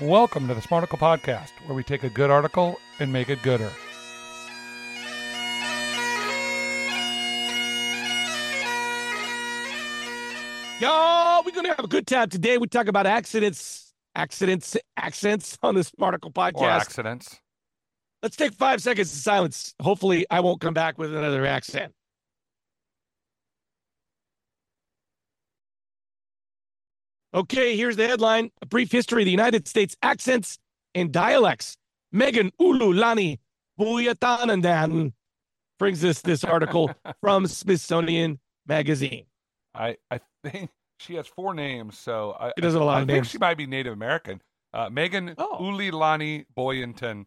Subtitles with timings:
[0.00, 3.72] Welcome to the Smarticle Podcast, where we take a good article and make it gooder.
[10.78, 12.58] Y'all, we're gonna have a good time today.
[12.58, 16.54] We talk about accidents, accidents, accents on the Smarticle Podcast.
[16.54, 16.80] Or podcast.
[16.80, 17.40] accidents.
[18.22, 19.74] Let's take five seconds of silence.
[19.82, 21.92] Hopefully, I won't come back with another accent.
[27.34, 30.58] Okay, here's the headline: A brief history of the United States accents
[30.94, 31.76] and dialects.
[32.10, 33.38] Megan Ululani
[33.78, 35.12] Buyatanandan
[35.78, 39.26] brings us this article from Smithsonian Magazine.
[39.74, 43.00] I, I think she has four names, so I, She does have a lot I
[43.02, 43.28] of think names.
[43.28, 44.40] she might be Native American.
[44.72, 45.58] Uh, Megan Oh.
[45.60, 47.26] Ulilani Boyington.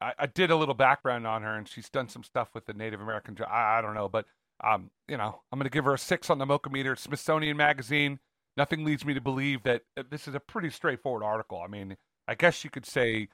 [0.00, 2.74] I, I did a little background on her, and she's done some stuff with the
[2.74, 3.36] Native American.
[3.50, 4.26] I, I don't know, but
[4.62, 6.94] um, you know, I'm going to give her a six on the Mocha meter.
[6.94, 8.18] Smithsonian Magazine.
[8.56, 11.62] Nothing leads me to believe that uh, this is a pretty straightforward article.
[11.64, 11.96] I mean,
[12.28, 13.28] I guess you could say.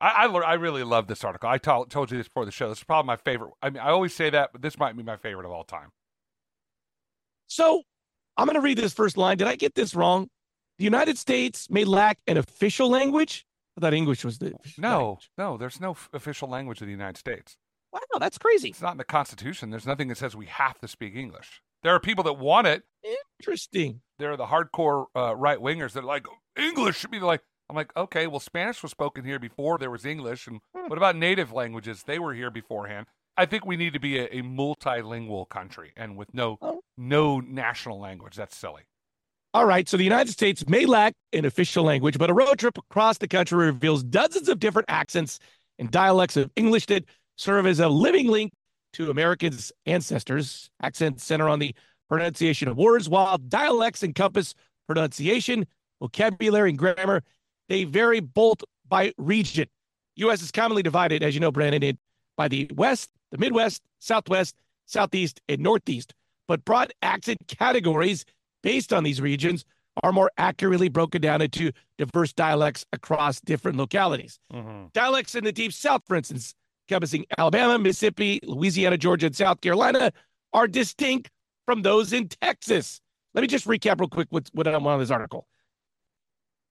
[0.00, 1.48] I, I, I really love this article.
[1.48, 2.68] I told told you this before the show.
[2.68, 3.52] This is probably my favorite.
[3.62, 5.88] I mean, I always say that, but this might be my favorite of all time.
[7.46, 7.82] So
[8.36, 9.38] I'm going to read this first line.
[9.38, 10.28] Did I get this wrong?
[10.78, 13.46] The United States may lack an official language.
[13.78, 15.30] I thought English was the No, language.
[15.38, 17.56] no, there's no f- official language of the United States.
[17.92, 18.70] Wow, that's crazy.
[18.70, 19.70] It's not in the Constitution.
[19.70, 21.62] There's nothing that says we have to speak English.
[21.82, 22.82] There are people that want it.
[23.40, 24.00] Interesting.
[24.18, 27.42] There are the hardcore uh, right wingers that are like English should be like.
[27.68, 30.86] I'm like, okay, well, Spanish was spoken here before there was English, and Hmm.
[30.88, 32.04] what about native languages?
[32.06, 33.06] They were here beforehand.
[33.36, 36.82] I think we need to be a, a multilingual country, and with no Oh.
[36.96, 38.36] no national language.
[38.36, 38.82] That's silly.
[39.52, 39.88] All right.
[39.88, 43.26] So the United States may lack an official language, but a road trip across the
[43.28, 45.38] country reveals dozens of different accents
[45.78, 47.04] and dialects of English that
[47.36, 48.52] serve as a living link
[48.92, 50.70] to Americans' ancestors.
[50.82, 51.74] Accents center on the
[52.08, 54.54] pronunciation of words, while dialects encompass
[54.86, 55.66] pronunciation,
[56.00, 57.22] vocabulary, and grammar.
[57.68, 59.66] They vary both by region.
[60.16, 60.42] U.S.
[60.42, 61.98] is commonly divided, as you know, Brandon, in,
[62.36, 64.54] by the West, the Midwest, Southwest,
[64.86, 66.14] Southeast, and Northeast.
[66.48, 68.24] But broad accent categories
[68.62, 69.64] based on these regions
[70.02, 74.38] are more accurately broken down into diverse dialects across different localities.
[74.52, 74.86] Mm-hmm.
[74.92, 76.54] Dialects in the deep south, for instance,
[76.88, 80.12] encompassing Alabama, Mississippi, Louisiana, Georgia, and South Carolina,
[80.52, 81.30] are distinct
[81.66, 83.00] from those in Texas.
[83.34, 85.46] Let me just recap real quick what I'm on this article.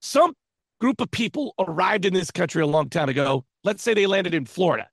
[0.02, 0.34] Some
[0.80, 3.46] group of people arrived in this country a long time ago.
[3.64, 4.90] Let's say they landed in Florida.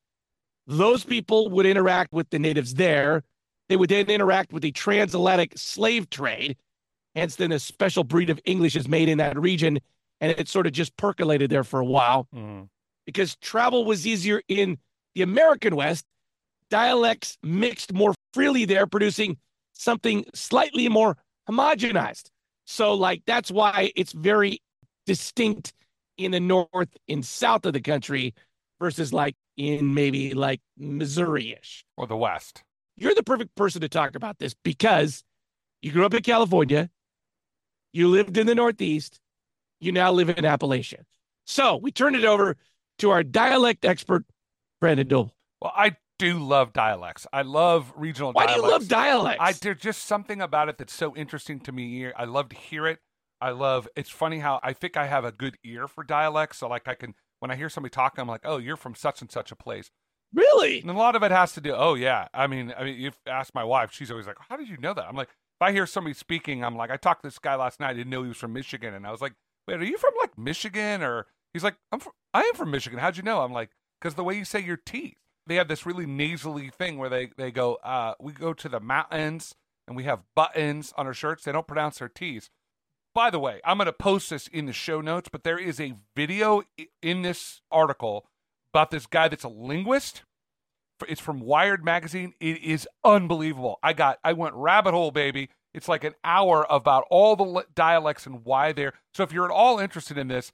[0.67, 3.23] Those people would interact with the natives there.
[3.69, 6.57] They would then interact with the transatlantic slave trade.
[7.15, 9.79] Hence, then a special breed of English is made in that region,
[10.21, 12.65] and it sort of just percolated there for a while Mm-hmm.
[13.07, 14.79] because travel was easier in
[15.15, 16.07] the American West.
[16.71, 19.37] Dialects mixed more freely there, producing
[19.83, 21.17] something slightly more
[21.49, 22.31] homogenized.
[22.65, 24.63] So, like, that's why it's very
[25.07, 25.73] distinct
[26.17, 28.35] in the north and south of the country
[28.81, 31.85] versus like in maybe like Missouri ish.
[31.97, 32.63] Or the West.
[32.97, 35.25] You're the perfect person to talk about this because
[35.81, 36.91] you grew up in California,
[37.93, 39.19] you lived in the Northeast,
[39.81, 41.03] you now live in Appalachia.
[41.47, 42.57] So we turn it over
[42.99, 44.25] to our dialect expert,
[44.81, 45.35] Brandon Doble.
[45.61, 47.27] Well, I do love dialects.
[47.33, 49.41] I love regional Why do you love dialects?
[49.41, 52.13] I there's just something about it that's so interesting to me.
[52.13, 53.01] I love to hear it.
[53.41, 53.89] I love.
[53.97, 56.59] It's funny how I think I have a good ear for dialects.
[56.59, 59.21] So like I can when I hear somebody talking, I'm like, oh, you're from such
[59.21, 59.91] and such a place.
[60.33, 60.81] really?
[60.81, 61.75] And a lot of it has to do.
[61.75, 63.91] Oh yeah, I mean, I mean, you've asked my wife.
[63.93, 65.07] She's always like, how did you know that?
[65.09, 67.81] I'm like, if I hear somebody speaking, I'm like, I talked to this guy last
[67.81, 67.91] night.
[67.91, 69.35] I didn't know he was from Michigan, and I was like,
[69.67, 71.03] wait, are you from like Michigan?
[71.03, 72.99] Or he's like, I'm from, I am from Michigan.
[72.99, 73.43] How'd you know?
[73.43, 75.17] I'm like, because the way you say your teeth.
[75.47, 78.81] They have this really nasally thing where they they go, uh, we go to the
[78.81, 79.55] mountains
[79.87, 81.45] and we have buttons on our shirts.
[81.45, 82.51] They don't pronounce their T's.
[83.15, 85.79] By the way, I'm going to post this in the show notes, but there is
[85.79, 86.63] a video
[87.03, 88.27] in this article
[88.73, 90.23] about this guy that's a linguist.
[91.07, 92.33] It's from Wired magazine.
[92.41, 93.79] It is unbelievable.
[93.83, 95.51] I got I went rabbit hole, baby.
[95.75, 98.95] It's like an hour about all the dialects and why they're.
[99.15, 100.53] So if you're at all interested in this,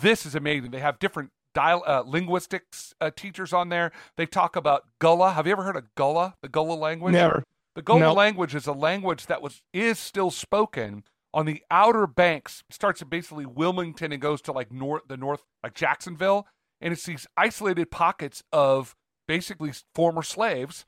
[0.00, 0.70] this is amazing.
[0.70, 3.90] They have different dial uh, linguistics uh, teachers on there.
[4.18, 5.32] They talk about Gullah.
[5.32, 6.34] Have you ever heard of Gullah?
[6.42, 7.14] The Gullah language?
[7.14, 7.42] Never.
[7.74, 8.12] The Gullah No.
[8.12, 12.62] language is a language that was is still spoken on the outer banks.
[12.70, 16.46] Starts at basically Wilmington and goes to like north the north like Jacksonville,
[16.82, 18.94] and it's these isolated pockets of
[19.26, 20.84] basically former slaves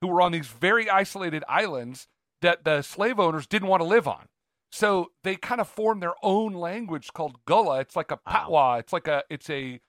[0.00, 2.08] who were on these very isolated islands
[2.42, 4.26] that the slave owners didn't want to live on.
[4.70, 7.80] So they kind of formed their own language called Gullah.
[7.80, 8.74] It's like a Wow.
[8.74, 9.80] It's like a it's a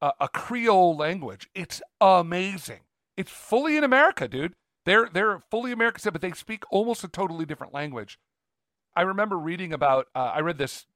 [0.00, 1.48] a, a Creole language.
[1.54, 2.80] It's amazing.
[3.16, 4.54] It's fully in America, dude.
[4.84, 8.18] They're they're fully American, but they speak almost a totally different language.
[8.96, 10.06] I remember reading about.
[10.14, 10.86] Uh, I read this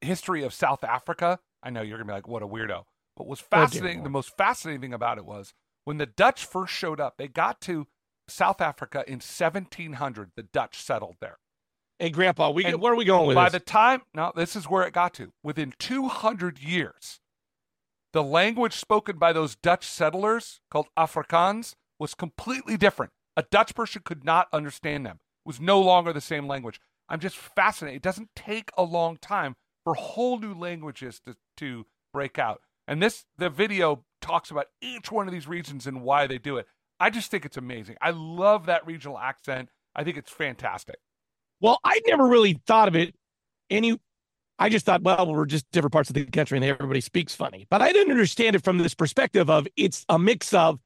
[0.00, 1.38] history of South Africa.
[1.62, 2.84] I know you're gonna be like, what a weirdo.
[3.16, 5.54] But what's Oh, fascinating, the most fascinating thing about it was
[5.84, 7.86] when the Dutch first showed up, they got to
[8.28, 10.32] South Africa in 1700.
[10.36, 11.38] The Dutch settled there.
[11.98, 13.52] Hey, Grandpa, we And where are we going with By this?
[13.52, 15.32] the time, no, this is where it got to.
[15.44, 17.20] Within 200 years,
[18.14, 23.12] the language spoken by those Dutch settlers called Afrikaans was completely different.
[23.36, 25.16] A Dutch person could not understand them.
[25.44, 26.80] It was no longer the same language.
[27.08, 27.96] I'm just fascinated.
[27.96, 32.60] It doesn't take a long time for whole new languages to, to break out.
[32.86, 36.56] And this the video talks about each one of these regions and why they do
[36.56, 36.66] it.
[37.00, 37.96] I just think it's amazing.
[38.00, 39.70] I love that regional accent.
[39.96, 40.96] I think it's fantastic.
[41.60, 43.16] Well, I never really thought of it
[43.70, 43.98] any.
[44.58, 47.66] I just thought, well, we're just different parts of the country and everybody speaks funny.
[47.70, 50.78] But I didn't understand it from this perspective of it's a mix of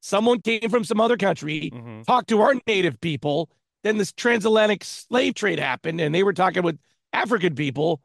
[0.00, 2.06] someone came from some other country, Mhm.
[2.06, 3.50] talked to our native people,
[3.82, 6.78] then this transatlantic slave trade happened, and they were talking with
[7.12, 8.00] African people,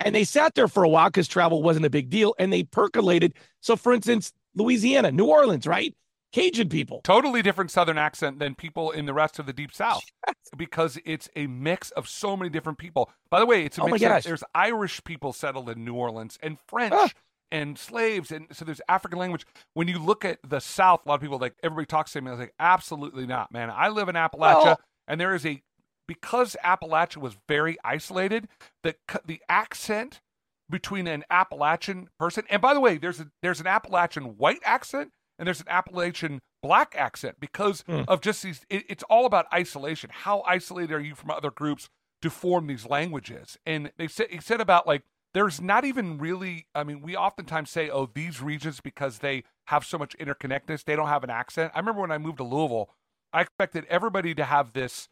[0.00, 2.62] and they sat there for a while because travel wasn't a big deal, and they
[2.62, 3.34] percolated.
[3.60, 5.94] So, for instance, Louisiana, New Orleans, right?
[6.36, 7.00] Cajun people.
[7.02, 10.02] totally different southern accent than people in the rest of the deep south
[10.56, 13.10] because it's a mix of so many different people.
[13.30, 16.38] By the way it's a Oh mix of, there's irish people settled in new orleans
[16.42, 17.08] and french Ah.
[17.50, 19.46] and slaves and so there's african language.
[19.74, 22.28] When you look at the south a lot of people like everybody talks to me
[22.28, 23.70] i was like absolutely not man.
[23.70, 25.62] I live in appalachia Well- and there is a
[26.08, 28.48] because appalachia was very isolated
[28.82, 28.94] the
[29.24, 30.20] the accent
[30.68, 35.12] between an appalachian person and by the way there's a there's an appalachian white accent
[35.38, 38.02] and there's an Appalachian black accent because Hmm.
[38.08, 38.64] of just these.
[38.70, 40.10] It, it's all about isolation.
[40.12, 41.88] How isolated are you from other groups
[42.22, 43.56] to form these languages?
[43.66, 45.02] And they said he said about like
[45.34, 46.66] there's not even really.
[46.74, 50.96] I mean, we oftentimes say, oh, these regions because they have so much interconnectedness, they
[50.96, 51.72] don't have an accent.
[51.74, 52.88] I remember when I moved to Louisville,
[53.32, 55.08] I expected everybody to have this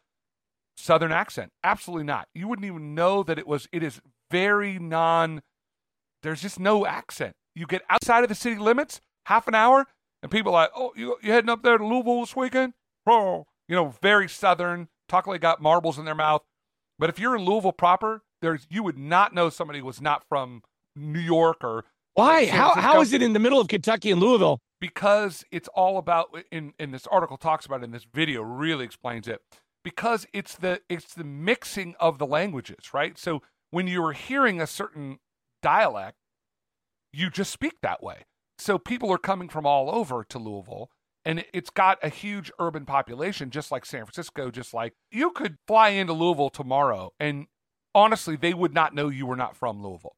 [0.76, 1.52] southern accent.
[1.62, 2.28] Absolutely not.
[2.34, 3.68] You wouldn't even know that it was.
[3.72, 4.00] It is
[4.30, 5.42] very non.
[6.22, 7.34] There's just no accent.
[7.54, 9.86] You get outside of the city limits, half an hour,
[10.24, 12.72] and people are like, "Oh, you you heading up there to Louisville this weekend?"
[13.06, 14.88] Oh, you know, very southern.
[15.08, 16.42] Talk like they got marbles in their mouth.
[16.98, 20.62] But if you're in Louisville proper, there's you would not know somebody was not from
[20.96, 21.84] New York or
[22.14, 22.46] Why?
[22.46, 24.60] San How, how is it in the middle of Kentucky and Louisville?
[24.84, 28.84] because it's all about in in this article talks about it in this video really
[28.84, 29.40] explains it
[29.82, 33.40] because it's the it's the mixing of the languages right so
[33.70, 35.18] when you're hearing a certain
[35.62, 36.18] dialect
[37.14, 38.26] you just speak that way
[38.58, 40.90] so people are coming from all over to Louisville
[41.24, 45.30] and it- it's got a huge urban population just like San Francisco just like you
[45.30, 47.46] could fly into Louisville tomorrow and
[47.94, 50.16] honestly they would not know you were not from Louisville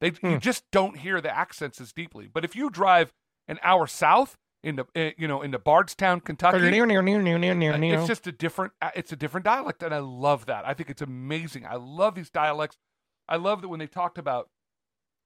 [0.00, 0.38] they you Hmm.
[0.38, 3.12] just don't hear the accents as deeply but if you drive
[3.48, 6.56] an hour south into uh, you know into Bardstown, Kentucky.
[7.74, 10.66] uh, It's just a different uh, it's a different dialect and I love that.
[10.66, 11.64] I think it's amazing.
[11.64, 12.76] I love these dialects.
[13.28, 14.48] I love that when they talked about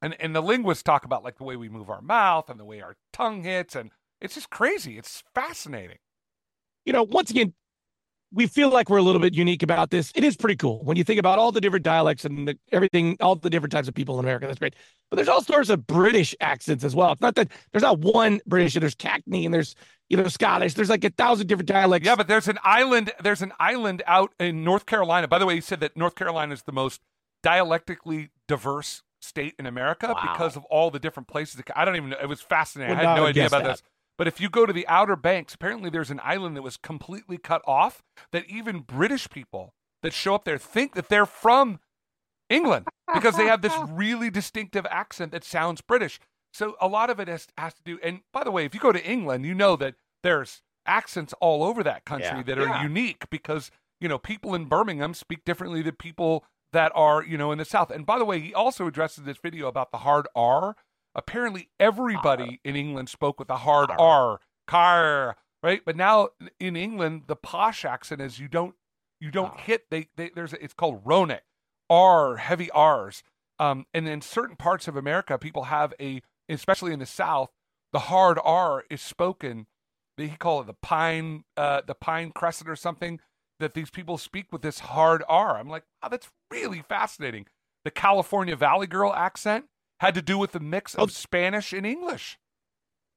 [0.03, 2.65] and and the linguists talk about like the way we move our mouth and the
[2.67, 3.91] way our tongue hits and
[4.21, 4.99] it's just crazy.
[4.99, 5.99] It's fascinating.
[6.85, 7.55] you know, once again,
[8.33, 10.11] we feel like we're a little bit unique about this.
[10.15, 13.17] It is pretty cool when you think about all the different dialects and the, everything,
[13.21, 14.47] all the different types of people in America.
[14.47, 14.75] That's great.
[15.11, 17.13] But there's all sorts of British accents as well.
[17.13, 18.75] It's not that there's not one British.
[18.75, 19.75] There's Cockney and there's
[20.09, 20.75] you know Scottish.
[20.75, 22.07] There's like a thousand different dialects.
[22.07, 23.13] Yeah, but there's an island.
[23.23, 25.29] There's an island out in North Carolina.
[25.29, 27.01] By the way, he said that North Carolina is the most
[27.43, 30.33] dialectically diverse state in America Wow.
[30.33, 31.57] because of all the different places.
[31.57, 32.19] that- I don't even know.
[32.21, 32.97] It was fascinating.
[32.97, 33.69] Would I had no idea about that.
[33.71, 33.83] this.
[34.19, 37.39] But if you go to the Outer Banks, apparently there's an island that was completely
[37.39, 38.03] cut off.
[38.33, 41.81] That even British people that show up there think that they're from
[42.51, 46.21] England because they have this really distinctive accent that sounds British.
[46.53, 47.99] So a lot of it has, has to do.
[48.03, 51.65] And by the way, if you go to England, you know that there's accents all
[51.65, 52.43] over that country Yeah.
[52.43, 52.83] that are Yeah.
[52.83, 57.53] unique because you know people in Birmingham speak differently than people that are you know
[57.53, 57.91] in the South.
[57.91, 60.77] And by the way, he also addresses this video about the hard R.
[61.15, 65.83] Apparently, everybody in England spoke with a hard R, car, right?
[65.85, 68.75] But now in England, the posh accent is you don't
[69.21, 69.59] you don't Ah.
[69.61, 69.91] hit.
[69.91, 71.41] They, they there's a, it's called Ronic,
[71.91, 73.23] R, heavy R's.
[73.59, 77.51] Um, and in certain parts of America, people have a, especially in the South,
[77.93, 79.67] the hard R is spoken.
[80.17, 83.21] They he call it the pine, uh, the pine crescent or something.
[83.63, 85.57] That these people speak with this hard R.
[85.57, 87.47] I'm like, wow, that's really fascinating.
[87.85, 89.67] The California Valley Girl accent
[90.01, 91.07] had to do with the mix of Oh.
[91.07, 92.39] Spanish and English.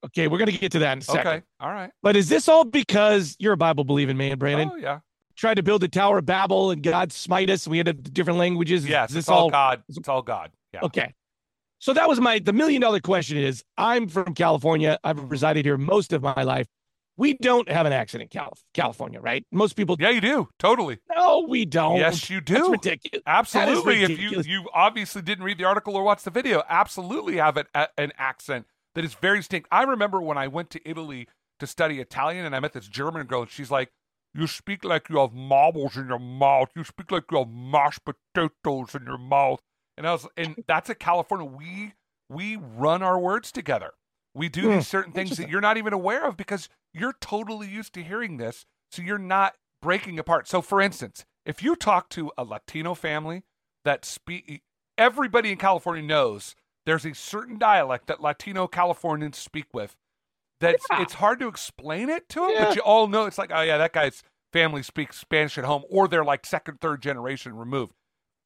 [0.05, 1.27] Okay, we're gonna get to that in a second.
[1.27, 1.89] Okay, all right.
[2.03, 4.69] But is this all because you're a Bible believing man, Brandon?
[4.71, 4.99] Oh yeah,
[5.35, 7.65] Tried to build the Tower of Babel and God smite us.
[7.65, 8.83] And we had different languages.
[8.83, 9.09] Is yes.
[9.09, 9.83] this It's all God.
[9.89, 10.51] It's all God.
[10.73, 10.81] Yeah.
[10.83, 11.13] Okay.
[11.79, 14.99] So that was my the million dollar question is I'm from California.
[15.03, 16.67] I've resided here most of my life.
[17.17, 19.45] We don't have an accent in Calif- California, right?
[19.51, 19.95] Most people.
[20.00, 20.50] Yeah, you do.
[20.60, 21.00] Totally.
[21.15, 21.98] No, we don't.
[21.98, 22.72] Yes, you That's do.
[22.72, 23.24] ridiculous.
[23.25, 24.01] Absolutely.
[24.01, 24.45] Ridiculous.
[24.45, 27.65] If you you obviously didn't read the article or watch the video, absolutely have an,
[27.74, 29.67] a, an accent that is very distinct.
[29.72, 31.27] I remember when I went to Italy
[31.60, 33.89] to study Italian, and I met this German girl, and she's like,
[34.34, 36.69] "You speak like you have marbles in your mouth.
[36.75, 39.60] You speak like you have mashed potatoes in your mouth."
[39.98, 41.45] And I was, and that's a California.
[41.45, 41.93] We
[42.29, 43.91] we run our words together.
[44.35, 47.67] We do Hmm, these certain things that you're not even aware of because you're totally
[47.67, 50.47] used to hearing this, so you're not breaking apart.
[50.47, 53.43] So, for instance, if you talk to a Latino family
[53.85, 54.61] that speak,
[54.97, 56.53] everybody in California knows
[56.85, 59.95] there's a certain dialect that Latino Californians speak with.
[60.59, 61.01] That's Yeah.
[61.01, 62.65] it's hard to explain it to them, Yeah.
[62.65, 65.83] but you all know it's like, oh yeah, that guy's family speaks Spanish at home,
[65.89, 67.93] or they're like second, third generation removed.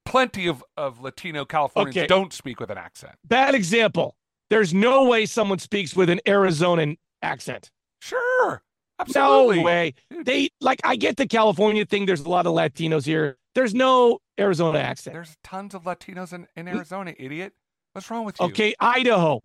[0.05, 2.07] Plenty of, of Latino Californians Okay.
[2.07, 3.15] don't speak with an accent.
[3.23, 4.15] Bad example.
[4.49, 7.69] There's no way someone speaks with an Arizonan accent.
[8.01, 8.61] Sure,
[8.99, 9.57] absolutely.
[9.57, 9.93] No way.
[10.23, 12.05] They like I get the California thing.
[12.05, 13.37] There's a lot of Latinos here.
[13.55, 15.13] There's no Arizona accent.
[15.13, 17.53] There's tons of Latinos in, in Arizona, idiot.
[17.93, 18.45] What's wrong with you?
[18.47, 19.41] Okay, Idaho,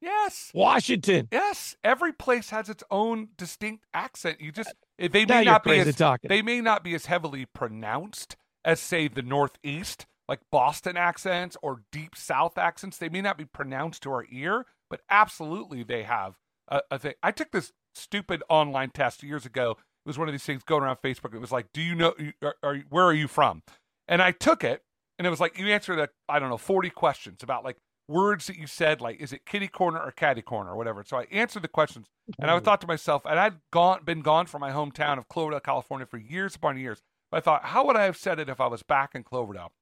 [0.00, 0.50] Yes.
[0.54, 1.28] Washington.
[1.32, 1.76] Yes.
[1.82, 4.40] Every place has its own distinct accent.
[4.40, 6.28] You just they may you're not be as talking.
[6.28, 11.82] they may not be as heavily pronounced as say the Northeast, like Boston accents or
[11.92, 12.98] deep South accents.
[12.98, 16.36] They may not be pronounced to our ear, but absolutely they have
[16.68, 17.14] a, a thing.
[17.22, 19.72] I took this stupid online test years ago.
[19.72, 21.34] It was one of these things going around Facebook.
[21.34, 22.14] It was like, "Do you know?
[22.42, 23.62] Are, are where are you from?"
[24.06, 24.82] And I took it,
[25.18, 27.76] and it was like you answered a I don't know forty questions about like
[28.08, 31.04] words that you said, like is it kitty corner or catty corner or whatever.
[31.04, 32.06] So I answered the questions,
[32.40, 32.64] and I mm-hmm.
[32.64, 36.18] thought to myself, and I'd gone been gone from my hometown of Cloverdale, California, for
[36.18, 37.02] years upon years.
[37.30, 39.72] But I thought, how would I have said it if I was back in Cloverdale?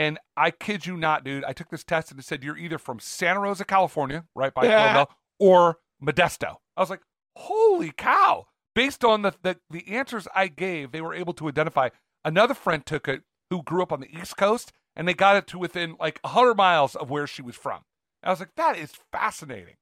[0.00, 1.44] And I kid you not, dude.
[1.44, 4.64] I took this test and it said you're either from Santa Rosa, California, right by
[4.64, 5.04] Yeah.
[5.38, 6.56] Or Modesto.
[6.74, 7.02] I was like,
[7.36, 8.46] holy cow!
[8.74, 11.90] Based on the, the the answers I gave, they were able to identify.
[12.24, 15.46] Another friend took it who grew up on the East Coast, and they got it
[15.48, 17.82] to within like hundred miles of where she was from.
[18.22, 19.74] I was like, that is fascinating.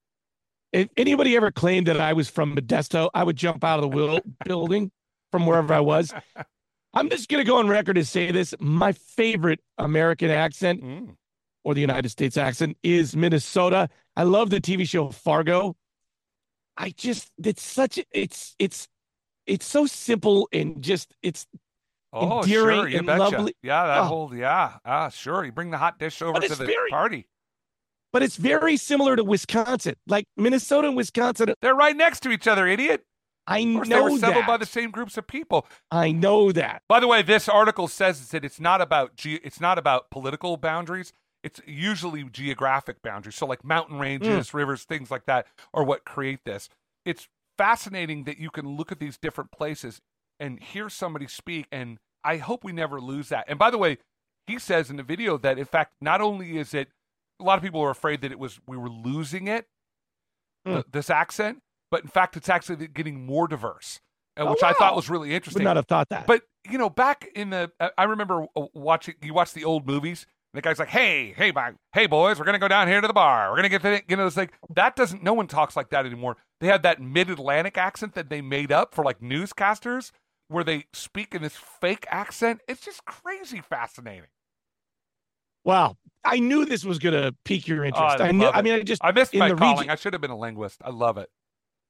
[0.73, 3.97] If anybody ever claimed that I was from Modesto, I would jump out of the
[3.97, 4.91] will- building
[5.31, 6.13] from wherever I was.
[6.95, 8.55] I'm just going to go on record and say this.
[8.61, 11.17] My favorite American accent Mm.
[11.65, 13.89] or the United States accent is Minnesota.
[14.17, 15.77] I love the TV show Fargo.
[16.77, 18.89] I just, it's such, it's, it's,
[19.47, 21.47] it's so simple and just, it's,
[22.11, 23.19] Oh, Endearing sure, you and betcha.
[23.23, 23.55] lovely.
[23.63, 24.05] Yeah, that Oh.
[24.05, 25.45] whole yeah, ah, sure.
[25.45, 27.29] You bring the hot dish over to the very- party.
[28.15, 29.95] but it's very similar to Wisconsin.
[30.07, 33.05] Like Minnesota and Wisconsin, They're right next to each other, idiot.
[33.49, 34.47] I know they were settled that.
[34.47, 35.67] by the same groups of people.
[35.91, 36.83] I know that.
[36.89, 40.57] By the way, this article says that it's not about ge- it's not about political
[40.57, 41.13] boundaries.
[41.43, 43.37] It's usually geographic boundaries.
[43.37, 44.57] So like mountain ranges, hmm.
[44.57, 46.69] rivers, things like that are what create this.
[47.05, 50.01] It's fascinating that you can look at these different places
[50.39, 53.47] and hear somebody speak and I hope we never lose that.
[53.49, 53.99] And by the way,
[54.47, 56.89] he says in the video that in fact not only is it
[57.41, 59.67] a lot of people are afraid that it was we were losing it
[60.67, 60.75] hmm.
[60.75, 64.01] th- this accent, but in fact it's actually getting more diverse,
[64.37, 65.61] uh, Oh, which I thought was really interesting.
[65.61, 66.27] Would not have thought that.
[66.27, 69.15] But you know, back in the, uh, I remember uh, watching.
[69.23, 70.27] You watch the old movies.
[70.55, 73.07] And the guy's like, "Hey, hey, my, hey, boys, we're gonna go down here to
[73.07, 73.51] the bar.
[73.51, 75.23] We're gonna get the, you know, it's like that doesn't.
[75.23, 76.39] No one talks like that anymore.
[76.61, 80.11] They have that mid-Atlantic accent that they made up for like newscasters,
[80.49, 82.61] where they speak in this fake accent.
[82.67, 84.31] It's just crazy fascinating.
[85.65, 88.17] wow, I knew this was going to pique your interest.
[88.19, 88.47] Oh, I I knew.
[88.47, 89.05] I mean, I just.
[89.05, 89.77] I missed In my the calling.
[89.81, 90.81] region- I should have been a linguist.
[90.85, 91.29] I love it.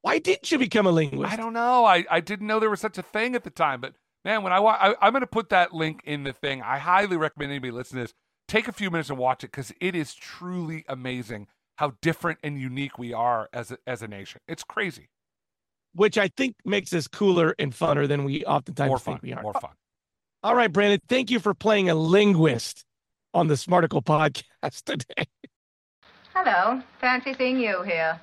[0.01, 1.31] Why didn't you become a linguist?
[1.31, 1.85] I don't know.
[1.85, 3.81] I, I didn't know there was such a thing at the time.
[3.81, 6.61] But man, when I, wa- I I'm going to put that link in the thing.
[6.61, 8.13] I highly recommend anybody listening to this
[8.47, 12.59] take a few minutes and watch it because it is truly amazing how different and
[12.59, 14.41] unique we are as a, as a nation.
[14.47, 15.09] It's crazy.
[15.93, 19.41] Which I think makes us cooler and funner than we oftentimes More think we are.
[19.41, 19.71] More fun.
[20.43, 20.99] All right, Brandon.
[21.07, 22.85] Thank you for playing a linguist
[23.33, 25.25] on the Smarticle podcast today.
[26.33, 26.81] Hello.
[26.99, 28.19] Fancy seeing you here.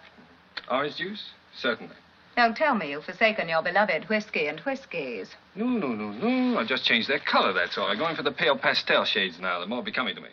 [0.70, 1.30] Orange juice?
[1.58, 1.94] Certainly.
[2.36, 5.34] Don't tell me you've forsaken your beloved whiskey and whiskies.
[5.54, 6.58] No, no, no, no.
[6.58, 7.86] I've just changed their color, that's all.
[7.86, 9.58] I'm going for the pale pastel shades now.
[9.58, 10.28] They're more becoming to me.